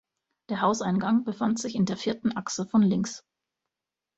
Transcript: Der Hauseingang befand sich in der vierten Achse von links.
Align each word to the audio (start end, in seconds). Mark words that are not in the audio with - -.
Der 0.49 0.61
Hauseingang 0.61 1.25
befand 1.25 1.59
sich 1.59 1.75
in 1.75 1.85
der 1.85 1.95
vierten 1.95 2.35
Achse 2.35 2.65
von 2.65 2.81
links. 2.81 3.23